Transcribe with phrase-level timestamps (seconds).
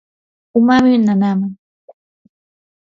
[0.59, 1.53] umami nanaaman.